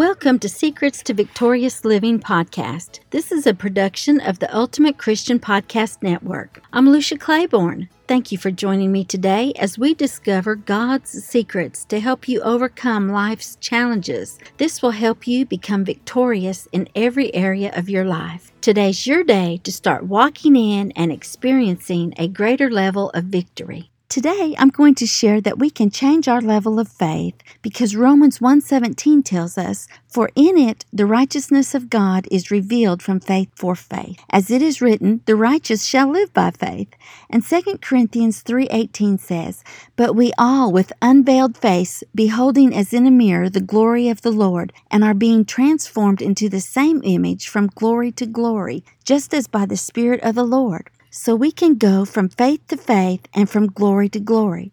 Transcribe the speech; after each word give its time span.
Welcome 0.00 0.38
to 0.38 0.48
Secrets 0.48 1.02
to 1.02 1.12
Victorious 1.12 1.84
Living 1.84 2.20
podcast. 2.20 3.00
This 3.10 3.30
is 3.30 3.46
a 3.46 3.52
production 3.52 4.18
of 4.18 4.38
the 4.38 4.56
Ultimate 4.56 4.96
Christian 4.96 5.38
Podcast 5.38 6.02
Network. 6.02 6.62
I'm 6.72 6.88
Lucia 6.88 7.18
Claiborne. 7.18 7.90
Thank 8.08 8.32
you 8.32 8.38
for 8.38 8.50
joining 8.50 8.92
me 8.92 9.04
today 9.04 9.52
as 9.58 9.78
we 9.78 9.92
discover 9.92 10.54
God's 10.56 11.10
secrets 11.10 11.84
to 11.84 12.00
help 12.00 12.28
you 12.28 12.40
overcome 12.40 13.10
life's 13.10 13.56
challenges. 13.56 14.38
This 14.56 14.80
will 14.80 14.92
help 14.92 15.26
you 15.26 15.44
become 15.44 15.84
victorious 15.84 16.66
in 16.72 16.88
every 16.94 17.34
area 17.34 17.70
of 17.76 17.90
your 17.90 18.06
life. 18.06 18.52
Today's 18.62 19.06
your 19.06 19.22
day 19.22 19.60
to 19.64 19.70
start 19.70 20.04
walking 20.04 20.56
in 20.56 20.92
and 20.92 21.12
experiencing 21.12 22.14
a 22.16 22.26
greater 22.26 22.70
level 22.70 23.10
of 23.10 23.24
victory. 23.24 23.90
Today 24.10 24.56
I'm 24.58 24.70
going 24.70 24.96
to 24.96 25.06
share 25.06 25.40
that 25.40 25.60
we 25.60 25.70
can 25.70 25.88
change 25.88 26.26
our 26.26 26.40
level 26.40 26.80
of 26.80 26.88
faith 26.88 27.36
because 27.62 27.94
Romans 27.94 28.40
1:17 28.40 29.22
tells 29.22 29.56
us, 29.56 29.86
"For 30.08 30.30
in 30.34 30.58
it 30.58 30.84
the 30.92 31.06
righteousness 31.06 31.76
of 31.76 31.88
God 31.88 32.26
is 32.28 32.50
revealed 32.50 33.04
from 33.04 33.20
faith 33.20 33.50
for 33.54 33.76
faith, 33.76 34.18
as 34.28 34.50
it 34.50 34.62
is 34.62 34.80
written, 34.80 35.20
the 35.26 35.36
righteous 35.36 35.84
shall 35.84 36.08
live 36.08 36.32
by 36.32 36.50
faith." 36.50 36.88
And 37.30 37.44
2 37.44 37.80
Corinthians 37.82 38.40
3:18 38.40 39.16
says, 39.16 39.62
"But 39.94 40.16
we 40.16 40.32
all 40.36 40.72
with 40.72 40.92
unveiled 41.00 41.56
face 41.56 42.02
beholding 42.12 42.74
as 42.74 42.92
in 42.92 43.06
a 43.06 43.12
mirror 43.12 43.48
the 43.48 43.60
glory 43.60 44.08
of 44.08 44.22
the 44.22 44.32
Lord, 44.32 44.72
and 44.90 45.04
are 45.04 45.14
being 45.14 45.44
transformed 45.44 46.20
into 46.20 46.48
the 46.48 46.60
same 46.60 47.00
image 47.04 47.46
from 47.46 47.70
glory 47.76 48.10
to 48.10 48.26
glory, 48.26 48.82
just 49.04 49.32
as 49.32 49.46
by 49.46 49.66
the 49.66 49.76
Spirit 49.76 50.18
of 50.24 50.34
the 50.34 50.42
Lord." 50.58 50.90
So 51.12 51.34
we 51.34 51.50
can 51.50 51.74
go 51.74 52.04
from 52.04 52.28
faith 52.28 52.68
to 52.68 52.76
faith 52.76 53.26
and 53.34 53.50
from 53.50 53.66
glory 53.66 54.08
to 54.10 54.20
glory. 54.20 54.72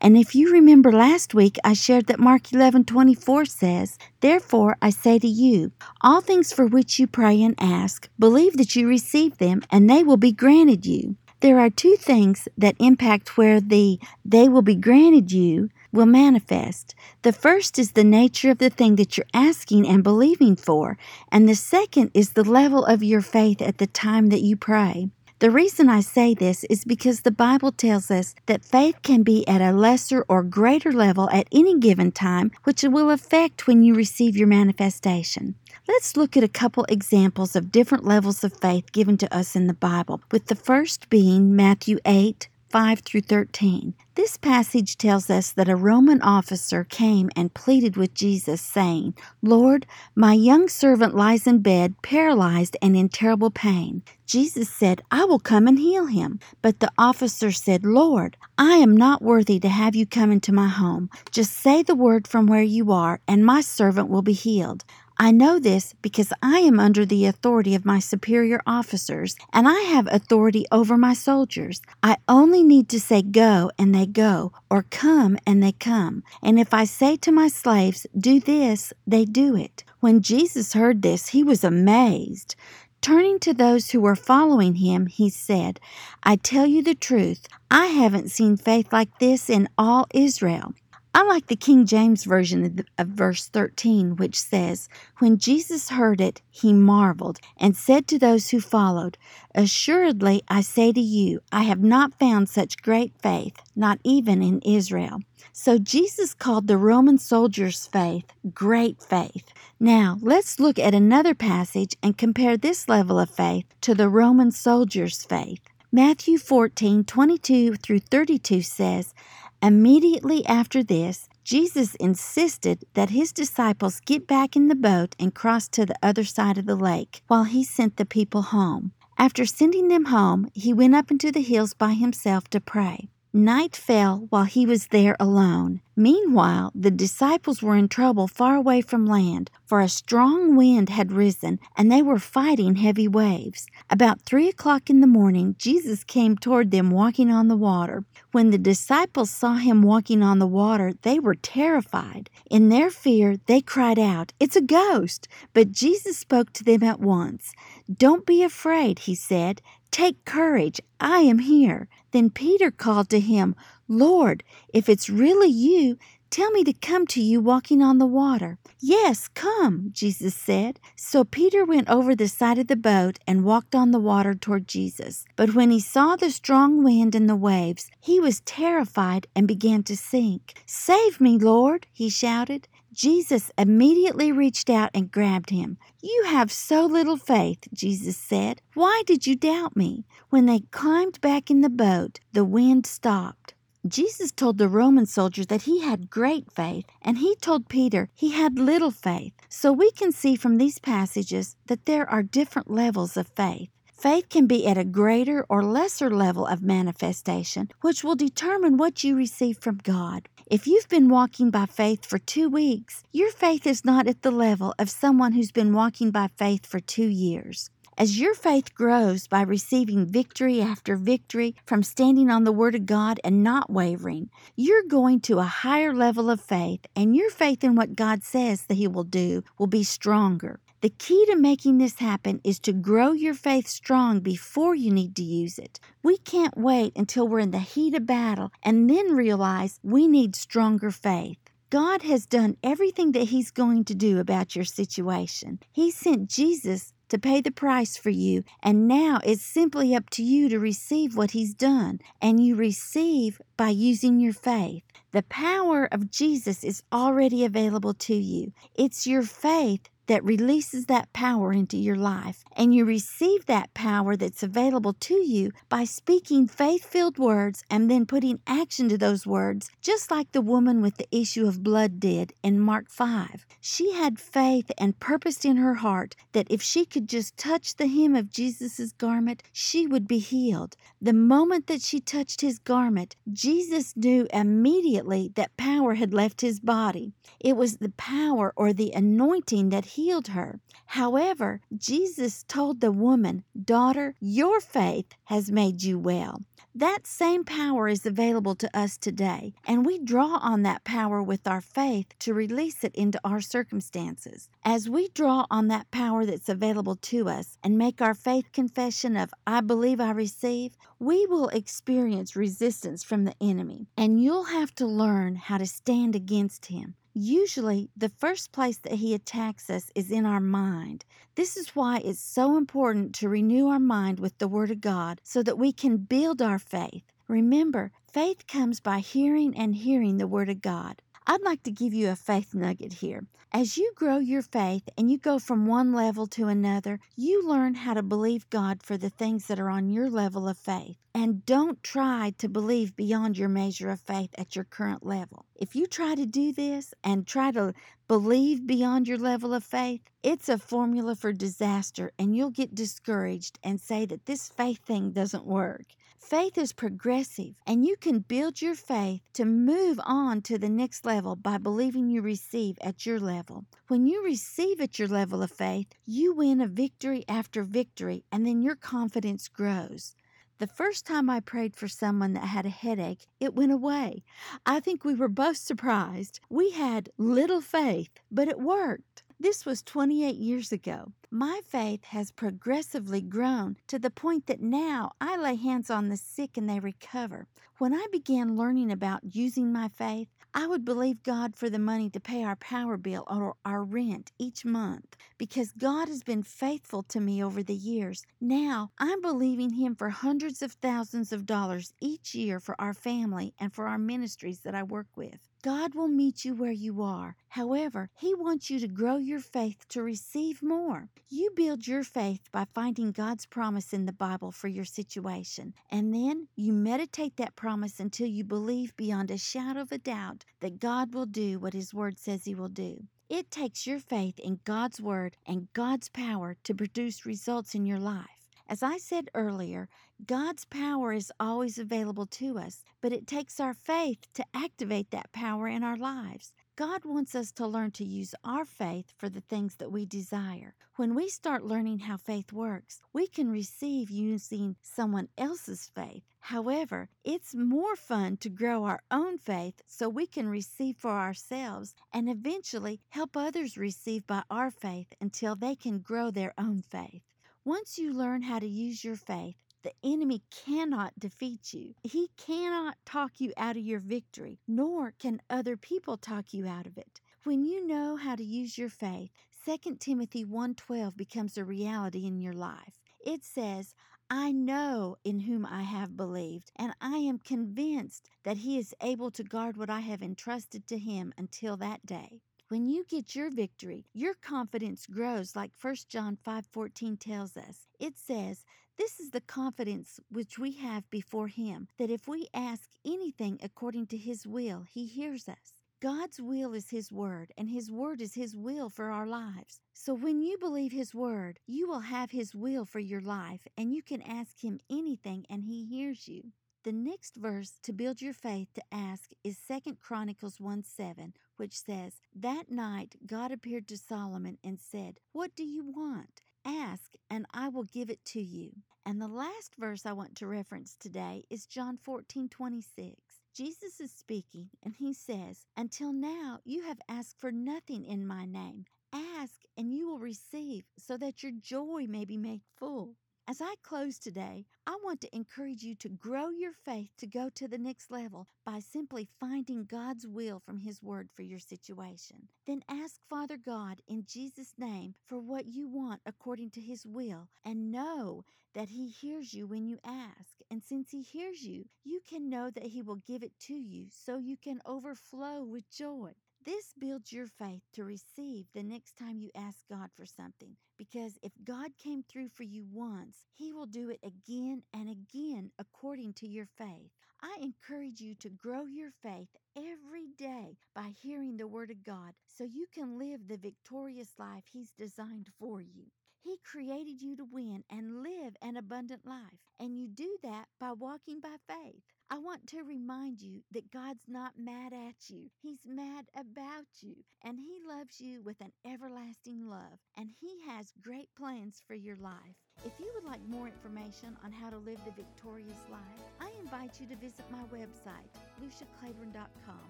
And 0.00 0.16
if 0.16 0.34
you 0.34 0.52
remember 0.52 0.90
last 0.90 1.32
week, 1.32 1.58
I 1.62 1.74
shared 1.74 2.06
that 2.06 2.18
Mark 2.18 2.52
11 2.52 2.84
24 2.86 3.44
says, 3.44 3.96
Therefore 4.20 4.76
I 4.82 4.90
say 4.90 5.20
to 5.20 5.28
you, 5.28 5.70
all 6.00 6.20
things 6.20 6.52
for 6.52 6.66
which 6.66 6.98
you 6.98 7.06
pray 7.06 7.40
and 7.40 7.54
ask, 7.58 8.08
believe 8.18 8.56
that 8.56 8.74
you 8.74 8.88
receive 8.88 9.38
them, 9.38 9.62
and 9.70 9.88
they 9.88 10.02
will 10.02 10.16
be 10.16 10.32
granted 10.32 10.84
you. 10.84 11.14
There 11.38 11.60
are 11.60 11.70
two 11.70 11.94
things 11.94 12.48
that 12.58 12.74
impact 12.80 13.36
where 13.36 13.60
the 13.60 14.00
they 14.24 14.48
will 14.48 14.62
be 14.62 14.74
granted 14.74 15.30
you 15.30 15.70
will 15.92 16.06
manifest. 16.06 16.96
The 17.22 17.32
first 17.32 17.78
is 17.78 17.92
the 17.92 18.04
nature 18.04 18.50
of 18.50 18.58
the 18.58 18.70
thing 18.70 18.96
that 18.96 19.16
you're 19.16 19.26
asking 19.32 19.86
and 19.86 20.02
believing 20.02 20.56
for, 20.56 20.98
and 21.30 21.48
the 21.48 21.54
second 21.54 22.10
is 22.12 22.30
the 22.30 22.42
level 22.42 22.84
of 22.84 23.04
your 23.04 23.20
faith 23.20 23.62
at 23.62 23.78
the 23.78 23.86
time 23.86 24.30
that 24.30 24.42
you 24.42 24.56
pray. 24.56 25.10
The 25.38 25.50
reason 25.50 25.90
I 25.90 26.00
say 26.00 26.32
this 26.32 26.64
is 26.64 26.86
because 26.86 27.20
the 27.20 27.30
Bible 27.30 27.70
tells 27.70 28.10
us 28.10 28.34
that 28.46 28.64
faith 28.64 29.02
can 29.02 29.22
be 29.22 29.46
at 29.46 29.60
a 29.60 29.70
lesser 29.70 30.24
or 30.30 30.42
greater 30.42 30.90
level 30.90 31.28
at 31.28 31.46
any 31.52 31.78
given 31.78 32.10
time, 32.10 32.52
which 32.64 32.82
will 32.82 33.10
affect 33.10 33.66
when 33.66 33.82
you 33.82 33.92
receive 33.92 34.34
your 34.34 34.46
manifestation. 34.48 35.54
Let's 35.86 36.16
look 36.16 36.38
at 36.38 36.42
a 36.42 36.48
couple 36.48 36.86
examples 36.88 37.54
of 37.54 37.70
different 37.70 38.04
levels 38.04 38.44
of 38.44 38.58
faith 38.58 38.92
given 38.92 39.18
to 39.18 39.36
us 39.36 39.54
in 39.54 39.66
the 39.66 39.74
Bible, 39.74 40.22
with 40.32 40.46
the 40.46 40.54
first 40.54 41.10
being 41.10 41.54
Matthew 41.54 41.98
8, 42.06 42.48
5 42.76 43.00
through 43.00 43.22
13. 43.22 43.94
This 44.16 44.36
passage 44.36 44.98
tells 44.98 45.30
us 45.30 45.50
that 45.52 45.66
a 45.66 45.74
Roman 45.74 46.20
officer 46.20 46.84
came 46.84 47.30
and 47.34 47.54
pleaded 47.54 47.96
with 47.96 48.12
Jesus, 48.12 48.60
saying, 48.60 49.14
Lord, 49.40 49.86
my 50.14 50.34
young 50.34 50.68
servant 50.68 51.14
lies 51.14 51.46
in 51.46 51.62
bed, 51.62 51.94
paralyzed 52.02 52.76
and 52.82 52.94
in 52.94 53.08
terrible 53.08 53.50
pain. 53.50 54.02
Jesus 54.26 54.68
said, 54.68 55.00
I 55.10 55.24
will 55.24 55.38
come 55.38 55.66
and 55.66 55.78
heal 55.78 56.04
him. 56.04 56.38
But 56.60 56.80
the 56.80 56.92
officer 56.98 57.50
said, 57.50 57.86
Lord, 57.86 58.36
I 58.58 58.72
am 58.72 58.94
not 58.94 59.22
worthy 59.22 59.58
to 59.60 59.68
have 59.70 59.96
you 59.96 60.04
come 60.04 60.30
into 60.30 60.52
my 60.52 60.68
home. 60.68 61.08
Just 61.30 61.54
say 61.54 61.82
the 61.82 61.94
word 61.94 62.28
from 62.28 62.46
where 62.46 62.62
you 62.62 62.92
are, 62.92 63.20
and 63.26 63.46
my 63.46 63.62
servant 63.62 64.10
will 64.10 64.20
be 64.20 64.34
healed. 64.34 64.84
I 65.18 65.30
know 65.30 65.58
this 65.58 65.94
because 66.02 66.30
I 66.42 66.58
am 66.58 66.78
under 66.78 67.06
the 67.06 67.24
authority 67.24 67.74
of 67.74 67.86
my 67.86 68.00
superior 68.00 68.60
officers, 68.66 69.34
and 69.50 69.66
I 69.66 69.80
have 69.80 70.06
authority 70.10 70.66
over 70.70 70.98
my 70.98 71.14
soldiers. 71.14 71.80
I 72.02 72.18
only 72.28 72.62
need 72.62 72.90
to 72.90 73.00
say 73.00 73.22
go, 73.22 73.70
and 73.78 73.94
they 73.94 74.06
go, 74.06 74.52
or 74.70 74.82
come, 74.90 75.38
and 75.46 75.62
they 75.62 75.72
come. 75.72 76.22
And 76.42 76.58
if 76.58 76.74
I 76.74 76.84
say 76.84 77.16
to 77.16 77.32
my 77.32 77.48
slaves, 77.48 78.06
do 78.18 78.40
this, 78.40 78.92
they 79.06 79.24
do 79.24 79.56
it. 79.56 79.84
When 80.00 80.20
Jesus 80.20 80.74
heard 80.74 81.00
this, 81.00 81.28
he 81.28 81.42
was 81.42 81.64
amazed. 81.64 82.54
Turning 83.00 83.38
to 83.38 83.54
those 83.54 83.90
who 83.90 84.00
were 84.00 84.16
following 84.16 84.74
him, 84.74 85.06
he 85.06 85.30
said, 85.30 85.80
I 86.24 86.36
tell 86.36 86.66
you 86.66 86.82
the 86.82 86.94
truth, 86.94 87.46
I 87.70 87.86
haven't 87.86 88.30
seen 88.30 88.56
faith 88.56 88.92
like 88.92 89.18
this 89.18 89.48
in 89.48 89.68
all 89.78 90.06
Israel. 90.12 90.74
I 91.16 91.22
like 91.22 91.46
the 91.46 91.56
King 91.56 91.86
James 91.86 92.24
Version 92.24 92.84
of 92.98 93.08
verse 93.08 93.48
13, 93.48 94.16
which 94.16 94.38
says, 94.38 94.90
When 95.16 95.38
Jesus 95.38 95.88
heard 95.88 96.20
it, 96.20 96.42
he 96.50 96.74
marveled, 96.74 97.38
and 97.56 97.74
said 97.74 98.06
to 98.08 98.18
those 98.18 98.50
who 98.50 98.60
followed, 98.60 99.16
Assuredly, 99.54 100.42
I 100.48 100.60
say 100.60 100.92
to 100.92 101.00
you, 101.00 101.40
I 101.50 101.62
have 101.62 101.82
not 101.82 102.18
found 102.18 102.50
such 102.50 102.82
great 102.82 103.14
faith, 103.22 103.56
not 103.74 103.98
even 104.04 104.42
in 104.42 104.60
Israel. 104.60 105.20
So 105.54 105.78
Jesus 105.78 106.34
called 106.34 106.66
the 106.66 106.76
Roman 106.76 107.16
soldiers' 107.16 107.86
faith 107.86 108.26
great 108.52 109.02
faith. 109.02 109.54
Now, 109.80 110.18
let's 110.20 110.60
look 110.60 110.78
at 110.78 110.94
another 110.94 111.34
passage 111.34 111.96
and 112.02 112.18
compare 112.18 112.58
this 112.58 112.90
level 112.90 113.18
of 113.18 113.30
faith 113.30 113.64
to 113.80 113.94
the 113.94 114.10
Roman 114.10 114.50
soldiers' 114.50 115.24
faith. 115.24 115.62
Matthew 115.90 116.36
14, 116.36 117.04
22 117.04 117.76
through 117.76 118.00
32 118.00 118.60
says, 118.60 119.14
Immediately 119.62 120.44
after 120.46 120.82
this, 120.82 121.28
Jesus 121.42 121.94
insisted 121.96 122.84
that 122.94 123.10
his 123.10 123.32
disciples 123.32 124.00
get 124.00 124.26
back 124.26 124.54
in 124.54 124.68
the 124.68 124.74
boat 124.74 125.16
and 125.18 125.34
cross 125.34 125.68
to 125.68 125.86
the 125.86 125.96
other 126.02 126.24
side 126.24 126.58
of 126.58 126.66
the 126.66 126.76
lake 126.76 127.22
while 127.26 127.44
he 127.44 127.64
sent 127.64 127.96
the 127.96 128.04
people 128.04 128.42
home. 128.42 128.92
After 129.18 129.46
sending 129.46 129.88
them 129.88 130.06
home, 130.06 130.48
he 130.52 130.74
went 130.74 130.94
up 130.94 131.10
into 131.10 131.32
the 131.32 131.40
hills 131.40 131.72
by 131.72 131.94
himself 131.94 132.48
to 132.48 132.60
pray. 132.60 133.08
Night 133.36 133.76
fell 133.76 134.24
while 134.30 134.44
he 134.44 134.64
was 134.64 134.86
there 134.86 135.14
alone. 135.20 135.82
Meanwhile, 135.94 136.72
the 136.74 136.90
disciples 136.90 137.62
were 137.62 137.76
in 137.76 137.86
trouble 137.86 138.28
far 138.28 138.56
away 138.56 138.80
from 138.80 139.04
land, 139.04 139.50
for 139.66 139.80
a 139.80 139.90
strong 139.90 140.56
wind 140.56 140.88
had 140.88 141.12
risen, 141.12 141.58
and 141.76 141.92
they 141.92 142.00
were 142.00 142.18
fighting 142.18 142.76
heavy 142.76 143.06
waves. 143.06 143.66
About 143.90 144.22
three 144.22 144.48
o'clock 144.48 144.88
in 144.88 145.00
the 145.00 145.06
morning, 145.06 145.54
Jesus 145.58 146.02
came 146.02 146.36
toward 146.36 146.70
them 146.70 146.90
walking 146.90 147.30
on 147.30 147.48
the 147.48 147.56
water. 147.56 148.04
When 148.32 148.50
the 148.50 148.58
disciples 148.58 149.30
saw 149.30 149.56
him 149.56 149.82
walking 149.82 150.22
on 150.22 150.38
the 150.38 150.46
water, 150.46 150.94
they 151.02 151.18
were 151.18 151.34
terrified. 151.34 152.30
In 152.50 152.70
their 152.70 152.90
fear, 152.90 153.36
they 153.46 153.60
cried 153.60 153.98
out, 153.98 154.32
It's 154.40 154.56
a 154.56 154.62
ghost! 154.62 155.28
But 155.52 155.72
Jesus 155.72 156.16
spoke 156.16 156.54
to 156.54 156.64
them 156.64 156.82
at 156.82 157.00
once. 157.00 157.52
Don't 157.94 158.24
be 158.24 158.42
afraid, 158.42 159.00
he 159.00 159.14
said. 159.14 159.60
Take 159.96 160.26
courage, 160.26 160.78
I 161.00 161.20
am 161.20 161.38
here. 161.38 161.88
Then 162.10 162.28
Peter 162.28 162.70
called 162.70 163.08
to 163.08 163.18
him, 163.18 163.56
Lord, 163.88 164.44
if 164.68 164.90
it's 164.90 165.08
really 165.08 165.48
you, 165.48 165.96
tell 166.28 166.50
me 166.50 166.64
to 166.64 166.74
come 166.74 167.06
to 167.06 167.22
you 167.22 167.40
walking 167.40 167.80
on 167.80 167.96
the 167.96 168.04
water. 168.04 168.58
Yes, 168.78 169.26
come, 169.28 169.88
Jesus 169.92 170.34
said. 170.34 170.80
So 170.96 171.24
Peter 171.24 171.64
went 171.64 171.88
over 171.88 172.14
the 172.14 172.28
side 172.28 172.58
of 172.58 172.66
the 172.66 172.76
boat 172.76 173.18
and 173.26 173.42
walked 173.42 173.74
on 173.74 173.90
the 173.90 173.98
water 173.98 174.34
toward 174.34 174.68
Jesus. 174.68 175.24
But 175.34 175.54
when 175.54 175.70
he 175.70 175.80
saw 175.80 176.14
the 176.14 176.30
strong 176.30 176.84
wind 176.84 177.14
and 177.14 177.26
the 177.26 177.34
waves, 177.34 177.90
he 177.98 178.20
was 178.20 178.40
terrified 178.40 179.26
and 179.34 179.48
began 179.48 179.82
to 179.84 179.96
sink. 179.96 180.60
Save 180.66 181.22
me, 181.22 181.38
Lord, 181.38 181.86
he 181.90 182.10
shouted. 182.10 182.68
Jesus 182.96 183.50
immediately 183.58 184.32
reached 184.32 184.70
out 184.70 184.90
and 184.94 185.12
grabbed 185.12 185.50
him. 185.50 185.76
You 186.02 186.24
have 186.28 186.50
so 186.50 186.86
little 186.86 187.18
faith, 187.18 187.68
Jesus 187.74 188.16
said. 188.16 188.62
Why 188.72 189.02
did 189.06 189.26
you 189.26 189.36
doubt 189.36 189.76
me? 189.76 190.06
When 190.30 190.46
they 190.46 190.60
climbed 190.70 191.20
back 191.20 191.50
in 191.50 191.60
the 191.60 191.68
boat, 191.68 192.20
the 192.32 192.44
wind 192.44 192.86
stopped. 192.86 193.52
Jesus 193.86 194.32
told 194.32 194.56
the 194.56 194.68
Roman 194.68 195.04
soldiers 195.04 195.48
that 195.48 195.62
he 195.62 195.82
had 195.82 196.08
great 196.08 196.50
faith, 196.50 196.86
and 197.02 197.18
he 197.18 197.36
told 197.36 197.68
Peter 197.68 198.08
he 198.14 198.30
had 198.30 198.58
little 198.58 198.90
faith. 198.90 199.34
So 199.50 199.72
we 199.72 199.90
can 199.90 200.10
see 200.10 200.34
from 200.34 200.56
these 200.56 200.78
passages 200.78 201.54
that 201.66 201.84
there 201.84 202.08
are 202.08 202.22
different 202.22 202.70
levels 202.70 203.18
of 203.18 203.28
faith. 203.36 203.68
Faith 203.96 204.28
can 204.28 204.46
be 204.46 204.66
at 204.66 204.76
a 204.76 204.84
greater 204.84 205.46
or 205.48 205.64
lesser 205.64 206.10
level 206.10 206.46
of 206.46 206.60
manifestation, 206.60 207.70
which 207.80 208.04
will 208.04 208.14
determine 208.14 208.76
what 208.76 209.02
you 209.02 209.16
receive 209.16 209.56
from 209.56 209.78
God. 209.82 210.28
If 210.46 210.66
you've 210.66 210.88
been 210.90 211.08
walking 211.08 211.50
by 211.50 211.64
faith 211.64 212.04
for 212.04 212.18
two 212.18 212.50
weeks, 212.50 213.02
your 213.10 213.32
faith 213.32 213.66
is 213.66 213.86
not 213.86 214.06
at 214.06 214.20
the 214.20 214.30
level 214.30 214.74
of 214.78 214.90
someone 214.90 215.32
who's 215.32 215.50
been 215.50 215.72
walking 215.72 216.10
by 216.10 216.28
faith 216.36 216.66
for 216.66 216.78
two 216.78 217.06
years. 217.06 217.70
As 217.96 218.20
your 218.20 218.34
faith 218.34 218.74
grows 218.74 219.26
by 219.26 219.40
receiving 219.40 220.04
victory 220.04 220.60
after 220.60 220.96
victory 220.96 221.56
from 221.64 221.82
standing 221.82 222.28
on 222.28 222.44
the 222.44 222.52
Word 222.52 222.74
of 222.74 222.84
God 222.84 223.18
and 223.24 223.42
not 223.42 223.70
wavering, 223.70 224.28
you're 224.56 224.82
going 224.86 225.20
to 225.22 225.38
a 225.38 225.44
higher 225.44 225.94
level 225.94 226.28
of 226.28 226.42
faith, 226.42 226.84
and 226.94 227.16
your 227.16 227.30
faith 227.30 227.64
in 227.64 227.74
what 227.74 227.96
God 227.96 228.22
says 228.22 228.64
that 228.64 228.74
He 228.74 228.86
will 228.86 229.04
do 229.04 229.42
will 229.56 229.66
be 229.66 229.82
stronger. 229.82 230.60
The 230.82 230.90
key 230.90 231.24
to 231.26 231.36
making 231.36 231.78
this 231.78 231.98
happen 231.98 232.40
is 232.44 232.58
to 232.60 232.72
grow 232.72 233.12
your 233.12 233.32
faith 233.32 233.66
strong 233.66 234.20
before 234.20 234.74
you 234.74 234.90
need 234.90 235.16
to 235.16 235.22
use 235.22 235.58
it. 235.58 235.80
We 236.02 236.18
can't 236.18 236.56
wait 236.56 236.92
until 236.94 237.26
we're 237.26 237.38
in 237.38 237.50
the 237.50 237.58
heat 237.58 237.94
of 237.94 238.04
battle 238.04 238.52
and 238.62 238.88
then 238.88 239.16
realize 239.16 239.80
we 239.82 240.06
need 240.06 240.36
stronger 240.36 240.90
faith. 240.90 241.38
God 241.70 242.02
has 242.02 242.26
done 242.26 242.56
everything 242.62 243.12
that 243.12 243.28
He's 243.28 243.50
going 243.50 243.84
to 243.86 243.94
do 243.94 244.20
about 244.20 244.54
your 244.54 244.66
situation. 244.66 245.60
He 245.72 245.90
sent 245.90 246.28
Jesus 246.28 246.92
to 247.08 247.18
pay 247.18 247.40
the 247.40 247.50
price 247.50 247.96
for 247.96 248.10
you, 248.10 248.44
and 248.62 248.86
now 248.86 249.20
it's 249.24 249.42
simply 249.42 249.94
up 249.94 250.10
to 250.10 250.22
you 250.22 250.48
to 250.48 250.58
receive 250.58 251.16
what 251.16 251.32
He's 251.32 251.54
done, 251.54 252.00
and 252.20 252.44
you 252.44 252.54
receive 252.54 253.40
by 253.56 253.70
using 253.70 254.20
your 254.20 254.32
faith. 254.32 254.82
The 255.16 255.22
power 255.22 255.88
of 255.90 256.10
Jesus 256.10 256.62
is 256.62 256.82
already 256.92 257.42
available 257.42 257.94
to 257.94 258.14
you. 258.14 258.52
It's 258.74 259.06
your 259.06 259.22
faith 259.22 259.88
that 260.06 260.24
releases 260.24 260.86
that 260.86 261.12
power 261.12 261.52
into 261.52 261.76
your 261.76 261.96
life. 261.96 262.44
And 262.56 262.74
you 262.74 262.84
receive 262.84 263.46
that 263.46 263.74
power 263.74 264.16
that's 264.16 264.42
available 264.42 264.92
to 264.92 265.14
you 265.14 265.52
by 265.68 265.84
speaking 265.84 266.46
faith 266.46 266.84
filled 266.84 267.18
words 267.18 267.64
and 267.70 267.90
then 267.90 268.06
putting 268.06 268.40
action 268.46 268.88
to 268.88 268.98
those 268.98 269.26
words, 269.26 269.70
just 269.80 270.10
like 270.10 270.32
the 270.32 270.40
woman 270.40 270.80
with 270.80 270.96
the 270.96 271.08
issue 271.10 271.46
of 271.46 271.62
blood 271.62 271.98
did 271.98 272.32
in 272.42 272.60
Mark 272.60 272.88
5. 272.88 273.46
She 273.60 273.92
had 273.92 274.20
faith 274.20 274.70
and 274.78 274.98
purposed 275.00 275.44
in 275.44 275.56
her 275.56 275.74
heart 275.74 276.14
that 276.32 276.46
if 276.50 276.62
she 276.62 276.84
could 276.84 277.08
just 277.08 277.36
touch 277.36 277.76
the 277.76 277.88
hem 277.88 278.14
of 278.14 278.30
Jesus' 278.30 278.92
garment, 278.92 279.42
she 279.52 279.86
would 279.86 280.06
be 280.06 280.18
healed. 280.18 280.76
The 281.00 281.12
moment 281.12 281.66
that 281.66 281.82
she 281.82 282.00
touched 282.00 282.40
his 282.40 282.58
garment, 282.58 283.16
Jesus 283.32 283.96
knew 283.96 284.26
immediately 284.32 285.05
that 285.06 285.56
power 285.56 285.94
had 285.94 286.12
left 286.12 286.40
his 286.40 286.58
body. 286.58 287.12
It 287.38 287.56
was 287.56 287.76
the 287.76 287.92
power 287.96 288.52
or 288.56 288.72
the 288.72 288.92
anointing 288.92 289.68
that 289.70 289.94
healed 289.96 290.28
her. 290.28 290.60
However, 290.86 291.60
Jesus 291.76 292.44
told 292.48 292.80
the 292.80 292.92
woman, 292.92 293.44
Daughter, 293.60 294.14
your 294.20 294.60
faith 294.60 295.14
has 295.26 295.50
made 295.50 295.82
you 295.82 295.98
well. 295.98 296.42
That 296.78 297.06
same 297.06 297.42
power 297.42 297.88
is 297.88 298.04
available 298.04 298.54
to 298.56 298.78
us 298.78 298.98
today, 298.98 299.54
and 299.66 299.86
we 299.86 299.98
draw 299.98 300.36
on 300.42 300.60
that 300.64 300.84
power 300.84 301.22
with 301.22 301.48
our 301.48 301.62
faith 301.62 302.08
to 302.18 302.34
release 302.34 302.84
it 302.84 302.94
into 302.94 303.18
our 303.24 303.40
circumstances. 303.40 304.50
As 304.62 304.86
we 304.86 305.08
draw 305.08 305.46
on 305.50 305.68
that 305.68 305.90
power 305.90 306.26
that's 306.26 306.50
available 306.50 306.96
to 306.96 307.30
us 307.30 307.56
and 307.64 307.78
make 307.78 308.02
our 308.02 308.12
faith 308.12 308.52
confession 308.52 309.16
of, 309.16 309.32
I 309.46 309.62
believe 309.62 310.02
I 310.02 310.10
receive, 310.10 310.76
we 310.98 311.24
will 311.24 311.48
experience 311.48 312.36
resistance 312.36 313.02
from 313.02 313.24
the 313.24 313.34
enemy, 313.40 313.88
and 313.96 314.22
you'll 314.22 314.44
have 314.44 314.74
to 314.74 314.86
learn 314.86 315.36
how 315.36 315.56
to 315.56 315.66
stand 315.66 316.14
against 316.14 316.66
him. 316.66 316.94
Usually, 317.18 317.88
the 317.96 318.10
first 318.10 318.52
place 318.52 318.76
that 318.76 318.92
he 318.92 319.14
attacks 319.14 319.70
us 319.70 319.90
is 319.94 320.10
in 320.10 320.26
our 320.26 320.38
mind. 320.38 321.06
This 321.34 321.56
is 321.56 321.74
why 321.74 322.02
it's 322.04 322.20
so 322.20 322.58
important 322.58 323.14
to 323.14 323.30
renew 323.30 323.68
our 323.68 323.78
mind 323.78 324.20
with 324.20 324.36
the 324.36 324.46
Word 324.46 324.70
of 324.70 324.82
God 324.82 325.22
so 325.24 325.42
that 325.42 325.56
we 325.56 325.72
can 325.72 325.96
build 325.96 326.42
our 326.42 326.58
faith. 326.58 327.04
Remember, 327.26 327.90
faith 328.12 328.46
comes 328.46 328.80
by 328.80 328.98
hearing 328.98 329.56
and 329.56 329.74
hearing 329.74 330.18
the 330.18 330.26
Word 330.26 330.50
of 330.50 330.60
God. 330.60 331.00
I'd 331.28 331.42
like 331.42 331.64
to 331.64 331.72
give 331.72 331.92
you 331.92 332.08
a 332.10 332.14
faith 332.14 332.54
nugget 332.54 332.92
here. 332.92 333.26
As 333.52 333.76
you 333.76 333.92
grow 333.96 334.18
your 334.18 334.42
faith 334.42 334.88
and 334.96 335.10
you 335.10 335.18
go 335.18 335.40
from 335.40 335.66
one 335.66 335.92
level 335.92 336.28
to 336.28 336.46
another, 336.46 337.00
you 337.16 337.44
learn 337.48 337.74
how 337.74 337.94
to 337.94 338.02
believe 338.04 338.48
God 338.48 338.80
for 338.80 338.96
the 338.96 339.10
things 339.10 339.46
that 339.46 339.58
are 339.58 339.68
on 339.68 339.90
your 339.90 340.08
level 340.08 340.48
of 340.48 340.56
faith. 340.56 340.96
And 341.12 341.44
don't 341.44 341.82
try 341.82 342.32
to 342.38 342.48
believe 342.48 342.94
beyond 342.94 343.36
your 343.36 343.48
measure 343.48 343.90
of 343.90 343.98
faith 343.98 344.30
at 344.38 344.54
your 344.54 344.66
current 344.66 345.04
level. 345.04 345.46
If 345.56 345.74
you 345.74 345.86
try 345.86 346.14
to 346.14 346.26
do 346.26 346.52
this 346.52 346.94
and 347.02 347.26
try 347.26 347.50
to 347.50 347.74
believe 348.06 348.64
beyond 348.64 349.08
your 349.08 349.18
level 349.18 349.52
of 349.52 349.64
faith, 349.64 350.02
it's 350.22 350.48
a 350.48 350.58
formula 350.58 351.16
for 351.16 351.32
disaster, 351.32 352.12
and 352.20 352.36
you'll 352.36 352.50
get 352.50 352.72
discouraged 352.72 353.58
and 353.64 353.80
say 353.80 354.06
that 354.06 354.26
this 354.26 354.48
faith 354.48 354.84
thing 354.84 355.10
doesn't 355.10 355.44
work. 355.44 355.86
Faith 356.28 356.58
is 356.58 356.72
progressive, 356.72 357.54
and 357.68 357.86
you 357.86 357.96
can 357.96 358.18
build 358.18 358.60
your 358.60 358.74
faith 358.74 359.20
to 359.32 359.44
move 359.44 360.00
on 360.02 360.42
to 360.42 360.58
the 360.58 360.68
next 360.68 361.06
level 361.06 361.36
by 361.36 361.56
believing 361.56 362.08
you 362.10 362.20
receive 362.20 362.76
at 362.80 363.06
your 363.06 363.20
level. 363.20 363.64
When 363.86 364.08
you 364.08 364.24
receive 364.24 364.80
at 364.80 364.98
your 364.98 365.06
level 365.06 365.40
of 365.40 365.52
faith, 365.52 365.86
you 366.04 366.34
win 366.34 366.60
a 366.60 366.66
victory 366.66 367.24
after 367.28 367.62
victory, 367.62 368.24
and 368.32 368.44
then 368.44 368.60
your 368.60 368.74
confidence 368.74 369.46
grows. 369.46 370.16
The 370.58 370.66
first 370.66 371.06
time 371.06 371.30
I 371.30 371.38
prayed 371.38 371.76
for 371.76 371.86
someone 371.86 372.32
that 372.32 372.46
had 372.46 372.66
a 372.66 372.70
headache, 372.70 373.28
it 373.38 373.54
went 373.54 373.70
away. 373.70 374.24
I 374.66 374.80
think 374.80 375.04
we 375.04 375.14
were 375.14 375.28
both 375.28 375.56
surprised. 375.70 376.40
We 376.50 376.72
had 376.72 377.08
little 377.18 377.60
faith, 377.60 378.10
but 378.32 378.48
it 378.48 378.58
worked. 378.58 379.22
This 379.38 379.66
was 379.66 379.82
28 379.82 380.36
years 380.36 380.72
ago. 380.72 381.12
My 381.30 381.60
faith 381.68 382.04
has 382.04 382.30
progressively 382.30 383.20
grown 383.20 383.76
to 383.86 383.98
the 383.98 384.08
point 384.08 384.46
that 384.46 384.62
now 384.62 385.12
I 385.20 385.36
lay 385.36 385.56
hands 385.56 385.90
on 385.90 386.08
the 386.08 386.16
sick 386.16 386.56
and 386.56 386.66
they 386.66 386.80
recover. 386.80 387.46
When 387.76 387.92
I 387.92 388.06
began 388.10 388.56
learning 388.56 388.90
about 388.90 389.36
using 389.36 389.70
my 389.70 389.88
faith, 389.88 390.28
I 390.54 390.66
would 390.66 390.86
believe 390.86 391.22
God 391.22 391.54
for 391.54 391.68
the 391.68 391.78
money 391.78 392.08
to 392.08 392.18
pay 392.18 392.44
our 392.44 392.56
power 392.56 392.96
bill 392.96 393.24
or 393.26 393.56
our 393.66 393.84
rent 393.84 394.32
each 394.38 394.64
month 394.64 395.14
because 395.36 395.72
God 395.72 396.08
has 396.08 396.22
been 396.22 396.42
faithful 396.42 397.02
to 397.02 397.20
me 397.20 397.44
over 397.44 397.62
the 397.62 397.74
years. 397.74 398.24
Now 398.40 398.90
I'm 398.98 399.20
believing 399.20 399.74
Him 399.74 399.94
for 399.96 400.08
hundreds 400.08 400.62
of 400.62 400.72
thousands 400.72 401.30
of 401.30 401.44
dollars 401.44 401.92
each 402.00 402.34
year 402.34 402.58
for 402.58 402.74
our 402.80 402.94
family 402.94 403.52
and 403.58 403.74
for 403.74 403.86
our 403.86 403.98
ministries 403.98 404.60
that 404.60 404.74
I 404.74 404.82
work 404.82 405.08
with. 405.14 405.40
God 405.66 405.96
will 405.96 406.06
meet 406.06 406.44
you 406.44 406.54
where 406.54 406.70
you 406.70 407.02
are. 407.02 407.34
However, 407.48 408.08
He 408.16 408.36
wants 408.36 408.70
you 408.70 408.78
to 408.78 408.86
grow 408.86 409.16
your 409.16 409.40
faith 409.40 409.84
to 409.88 410.00
receive 410.00 410.62
more. 410.62 411.08
You 411.28 411.50
build 411.56 411.88
your 411.88 412.04
faith 412.04 412.48
by 412.52 412.66
finding 412.72 413.10
God's 413.10 413.46
promise 413.46 413.92
in 413.92 414.06
the 414.06 414.12
Bible 414.12 414.52
for 414.52 414.68
your 414.68 414.84
situation, 414.84 415.74
and 415.90 416.14
then 416.14 416.46
you 416.54 416.72
meditate 416.72 417.36
that 417.38 417.56
promise 417.56 417.98
until 417.98 418.28
you 418.28 418.44
believe 418.44 418.96
beyond 418.96 419.32
a 419.32 419.38
shadow 419.38 419.80
of 419.80 419.90
a 419.90 419.98
doubt 419.98 420.44
that 420.60 420.78
God 420.78 421.12
will 421.12 421.26
do 421.26 421.58
what 421.58 421.74
His 421.74 421.92
Word 421.92 422.20
says 422.20 422.44
He 422.44 422.54
will 422.54 422.68
do. 422.68 423.02
It 423.28 423.50
takes 423.50 423.88
your 423.88 423.98
faith 423.98 424.38
in 424.38 424.60
God's 424.64 425.00
Word 425.00 425.36
and 425.48 425.66
God's 425.72 426.08
power 426.08 426.56
to 426.62 426.76
produce 426.76 427.26
results 427.26 427.74
in 427.74 427.84
your 427.84 427.98
life. 427.98 428.35
As 428.68 428.82
I 428.82 428.98
said 428.98 429.30
earlier, 429.32 429.88
God's 430.26 430.64
power 430.64 431.12
is 431.12 431.32
always 431.38 431.78
available 431.78 432.26
to 432.26 432.58
us, 432.58 432.82
but 433.00 433.12
it 433.12 433.24
takes 433.24 433.60
our 433.60 433.74
faith 433.74 434.26
to 434.34 434.44
activate 434.52 435.12
that 435.12 435.30
power 435.30 435.68
in 435.68 435.84
our 435.84 435.96
lives. 435.96 436.52
God 436.74 437.04
wants 437.04 437.36
us 437.36 437.52
to 437.52 437.66
learn 437.66 437.92
to 437.92 438.04
use 438.04 438.34
our 438.42 438.64
faith 438.64 439.12
for 439.16 439.28
the 439.28 439.40
things 439.40 439.76
that 439.76 439.92
we 439.92 440.04
desire. 440.04 440.74
When 440.96 441.14
we 441.14 441.28
start 441.28 441.64
learning 441.64 442.00
how 442.00 442.16
faith 442.16 442.52
works, 442.52 443.00
we 443.12 443.28
can 443.28 443.50
receive 443.50 444.10
using 444.10 444.74
someone 444.82 445.28
else's 445.38 445.88
faith. 445.94 446.24
However, 446.40 447.08
it's 447.22 447.54
more 447.54 447.94
fun 447.94 448.36
to 448.38 448.48
grow 448.48 448.82
our 448.82 449.00
own 449.12 449.38
faith 449.38 449.80
so 449.86 450.08
we 450.08 450.26
can 450.26 450.48
receive 450.48 450.96
for 450.96 451.12
ourselves 451.12 451.94
and 452.12 452.28
eventually 452.28 453.00
help 453.10 453.36
others 453.36 453.78
receive 453.78 454.26
by 454.26 454.42
our 454.50 454.72
faith 454.72 455.12
until 455.20 455.54
they 455.54 455.76
can 455.76 456.00
grow 456.00 456.32
their 456.32 456.52
own 456.58 456.82
faith. 456.82 457.22
Once 457.66 457.98
you 457.98 458.12
learn 458.12 458.42
how 458.42 458.60
to 458.60 458.66
use 458.68 459.02
your 459.02 459.16
faith, 459.16 459.56
the 459.82 459.90
enemy 460.04 460.40
cannot 460.52 461.18
defeat 461.18 461.74
you. 461.74 461.92
He 462.04 462.30
cannot 462.36 462.96
talk 463.04 463.40
you 463.40 463.52
out 463.56 463.76
of 463.76 463.82
your 463.82 463.98
victory, 463.98 464.60
nor 464.68 465.10
can 465.18 465.42
other 465.50 465.76
people 465.76 466.16
talk 466.16 466.54
you 466.54 466.68
out 466.68 466.86
of 466.86 466.96
it. 466.96 467.20
When 467.42 467.64
you 467.64 467.84
know 467.84 468.14
how 468.14 468.36
to 468.36 468.44
use 468.44 468.78
your 468.78 468.88
faith, 468.88 469.32
2 469.64 469.96
Timothy 469.98 470.44
1:12 470.44 471.16
becomes 471.16 471.58
a 471.58 471.64
reality 471.64 472.24
in 472.24 472.38
your 472.38 472.52
life. 472.52 473.00
It 473.18 473.42
says, 473.42 473.96
I 474.30 474.52
know 474.52 475.16
in 475.24 475.40
whom 475.40 475.66
I 475.66 475.82
have 475.82 476.16
believed, 476.16 476.70
and 476.76 476.94
I 477.00 477.16
am 477.16 477.40
convinced 477.40 478.28
that 478.44 478.58
he 478.58 478.78
is 478.78 478.94
able 479.00 479.32
to 479.32 479.42
guard 479.42 479.76
what 479.76 479.90
I 479.90 480.00
have 480.00 480.22
entrusted 480.22 480.86
to 480.86 480.98
him 480.98 481.32
until 481.36 481.76
that 481.78 482.06
day. 482.06 482.42
When 482.68 482.88
you 482.88 483.04
get 483.04 483.36
your 483.36 483.48
victory, 483.48 484.06
your 484.12 484.34
confidence 484.34 485.06
grows 485.06 485.54
like 485.54 485.70
1 485.80 486.08
John 486.08 486.36
5:14 486.36 487.16
tells 487.16 487.56
us. 487.56 487.86
It 488.00 488.18
says, 488.18 488.64
"This 488.96 489.20
is 489.20 489.30
the 489.30 489.40
confidence 489.40 490.18
which 490.30 490.58
we 490.58 490.72
have 490.72 491.08
before 491.08 491.46
him, 491.46 491.86
that 491.96 492.10
if 492.10 492.26
we 492.26 492.48
ask 492.52 492.90
anything 493.04 493.60
according 493.62 494.08
to 494.08 494.16
his 494.16 494.48
will, 494.48 494.82
he 494.82 495.06
hears 495.06 495.48
us." 495.48 495.74
God's 496.00 496.40
will 496.40 496.74
is 496.74 496.90
His 496.90 497.12
Word, 497.12 497.52
and 497.56 497.70
His 497.70 497.90
Word 497.90 498.20
is 498.20 498.34
His 498.34 498.54
will 498.54 498.90
for 498.90 499.10
our 499.10 499.26
lives. 499.26 499.80
So 499.94 500.12
when 500.12 500.42
you 500.42 500.58
believe 500.58 500.92
His 500.92 501.14
Word, 501.14 501.60
you 501.66 501.88
will 501.88 502.00
have 502.00 502.32
His 502.32 502.54
will 502.54 502.84
for 502.84 502.98
your 502.98 503.22
life, 503.22 503.66
and 503.78 503.94
you 503.94 504.02
can 504.02 504.20
ask 504.22 504.62
Him 504.62 504.78
anything, 504.90 505.46
and 505.48 505.64
He 505.64 505.86
hears 505.86 506.28
you. 506.28 506.52
The 506.86 506.92
next 506.92 507.34
verse 507.34 507.80
to 507.82 507.92
build 507.92 508.22
your 508.22 508.32
faith 508.32 508.68
to 508.74 508.82
ask 508.92 509.32
is 509.42 509.58
2 509.66 509.96
Chronicles 510.00 510.60
1 510.60 510.84
7, 510.84 511.32
which 511.56 511.76
says, 511.76 512.20
That 512.32 512.70
night 512.70 513.16
God 513.26 513.50
appeared 513.50 513.88
to 513.88 513.98
Solomon 513.98 514.56
and 514.62 514.78
said, 514.78 515.18
What 515.32 515.56
do 515.56 515.64
you 515.64 515.82
want? 515.84 516.42
Ask, 516.64 517.14
and 517.28 517.44
I 517.52 517.66
will 517.70 517.82
give 517.82 518.08
it 518.08 518.24
to 518.26 518.40
you. 518.40 518.70
And 519.04 519.20
the 519.20 519.26
last 519.26 519.74
verse 519.76 520.06
I 520.06 520.12
want 520.12 520.36
to 520.36 520.46
reference 520.46 520.94
today 520.94 521.42
is 521.50 521.66
John 521.66 521.98
14 522.04 522.48
26. 522.48 523.16
Jesus 523.52 524.00
is 524.00 524.12
speaking, 524.12 524.68
and 524.80 524.94
he 524.94 525.12
says, 525.12 525.66
Until 525.76 526.12
now 526.12 526.60
you 526.64 526.82
have 526.82 527.00
asked 527.08 527.40
for 527.40 527.50
nothing 527.50 528.04
in 528.04 528.24
my 528.28 528.46
name. 528.46 528.84
Ask, 529.12 529.62
and 529.76 529.92
you 529.92 530.08
will 530.08 530.20
receive, 530.20 530.84
so 530.96 531.16
that 531.16 531.42
your 531.42 531.50
joy 531.50 532.06
may 532.08 532.24
be 532.24 532.36
made 532.36 532.62
full. 532.76 533.16
As 533.48 533.60
I 533.60 533.76
close 533.84 534.18
today, 534.18 534.66
I 534.88 534.98
want 535.04 535.20
to 535.20 535.32
encourage 535.36 535.84
you 535.84 535.94
to 535.96 536.08
grow 536.08 536.48
your 536.48 536.72
faith 536.72 537.12
to 537.18 537.28
go 537.28 537.48
to 537.50 537.68
the 537.68 537.78
next 537.78 538.10
level 538.10 538.48
by 538.64 538.80
simply 538.80 539.28
finding 539.38 539.84
God's 539.84 540.26
will 540.26 540.58
from 540.58 540.80
His 540.80 541.00
Word 541.00 541.28
for 541.32 541.42
your 541.42 541.60
situation. 541.60 542.48
Then 542.66 542.82
ask 542.88 543.20
Father 543.30 543.56
God 543.56 544.02
in 544.08 544.24
Jesus' 544.26 544.74
name 544.76 545.14
for 545.28 545.38
what 545.38 545.66
you 545.66 545.86
want 545.86 546.22
according 546.26 546.70
to 546.70 546.80
His 546.80 547.06
will 547.06 547.48
and 547.64 547.92
know 547.92 548.44
that 548.74 548.88
He 548.88 549.08
hears 549.10 549.54
you 549.54 549.68
when 549.68 549.86
you 549.86 550.00
ask. 550.04 550.56
And 550.68 550.82
since 550.82 551.12
He 551.12 551.22
hears 551.22 551.62
you, 551.62 551.84
you 552.02 552.20
can 552.28 552.50
know 552.50 552.70
that 552.70 552.86
He 552.86 553.00
will 553.00 553.22
give 553.28 553.44
it 553.44 553.52
to 553.60 553.74
you 553.74 554.06
so 554.10 554.38
you 554.38 554.56
can 554.56 554.82
overflow 554.84 555.62
with 555.62 555.88
joy. 555.88 556.32
This 556.66 556.92
builds 556.98 557.32
your 557.32 557.46
faith 557.46 557.84
to 557.92 558.02
receive 558.02 558.66
the 558.74 558.82
next 558.82 559.16
time 559.16 559.38
you 559.38 559.52
ask 559.54 559.86
God 559.88 560.10
for 560.16 560.26
something. 560.26 560.76
Because 560.98 561.38
if 561.40 561.52
God 561.62 561.96
came 561.96 562.24
through 562.24 562.48
for 562.48 562.64
you 562.64 562.84
once, 562.84 563.46
He 563.54 563.72
will 563.72 563.86
do 563.86 564.10
it 564.10 564.18
again 564.24 564.82
and 564.92 565.08
again 565.08 565.70
according 565.78 566.32
to 566.34 566.48
your 566.48 566.66
faith. 566.66 567.12
I 567.40 567.58
encourage 567.62 568.20
you 568.20 568.34
to 568.34 568.50
grow 568.50 568.84
your 568.84 569.12
faith 569.12 569.50
every 569.76 570.26
day 570.36 570.78
by 570.92 571.10
hearing 571.22 571.56
the 571.56 571.68
Word 571.68 571.92
of 571.92 572.02
God 572.02 572.34
so 572.48 572.64
you 572.64 572.86
can 572.92 573.16
live 573.16 573.46
the 573.46 573.58
victorious 573.58 574.32
life 574.36 574.64
He's 574.72 574.90
designed 574.90 575.50
for 575.60 575.80
you. 575.80 576.06
He 576.40 576.58
created 576.64 577.22
you 577.22 577.36
to 577.36 577.44
win 577.44 577.84
and 577.90 578.22
live 578.24 578.56
an 578.60 578.76
abundant 578.76 579.24
life, 579.24 579.60
and 579.78 579.96
you 579.96 580.08
do 580.08 580.35
by 580.80 580.92
walking 580.92 581.40
by 581.40 581.56
faith. 581.68 582.02
I 582.28 582.38
want 582.38 582.66
to 582.68 582.82
remind 582.82 583.40
you 583.40 583.62
that 583.72 583.92
God's 583.92 584.24
not 584.28 584.58
mad 584.58 584.92
at 584.92 585.28
you. 585.28 585.48
He's 585.62 585.78
mad 585.86 586.26
about 586.36 586.86
you, 587.00 587.14
and 587.44 587.58
He 587.58 587.78
loves 587.86 588.20
you 588.20 588.42
with 588.42 588.60
an 588.60 588.72
everlasting 588.84 589.68
love, 589.68 589.98
and 590.16 590.30
He 590.40 590.58
has 590.68 590.92
great 591.02 591.28
plans 591.38 591.82
for 591.86 591.94
your 591.94 592.16
life. 592.16 592.56
If 592.84 592.92
you 592.98 593.10
would 593.14 593.24
like 593.24 593.46
more 593.48 593.68
information 593.68 594.36
on 594.44 594.52
how 594.52 594.70
to 594.70 594.78
live 594.78 594.98
the 595.04 595.12
victorious 595.12 595.78
life, 595.90 596.22
I 596.40 596.50
invite 596.60 597.00
you 597.00 597.06
to 597.08 597.16
visit 597.16 597.44
my 597.50 597.62
website, 597.72 598.30
luciaclaiborne.com, 598.62 599.86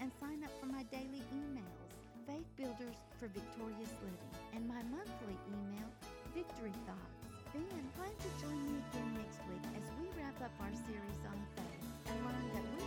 and 0.00 0.12
sign 0.20 0.44
up 0.44 0.52
for 0.60 0.66
my 0.66 0.82
daily 0.84 1.22
emails, 1.34 1.88
Faith 2.26 2.46
Builders 2.56 2.96
for 3.18 3.28
Victorious 3.28 3.92
Living, 4.04 4.30
and 4.54 4.68
my 4.68 4.82
monthly 4.92 5.36
email, 5.48 5.88
Victory 6.34 6.72
Thoughts. 6.86 7.20
Then 7.52 7.64
plan 7.96 8.14
to 8.14 8.46
join 8.46 8.62
me 8.62 8.78
again 8.92 9.09
up 10.42 10.50
our 10.58 10.72
series 10.72 11.20
on 11.28 11.36
faith 11.54 11.84
and 12.08 12.24
learn 12.24 12.48
that 12.54 12.79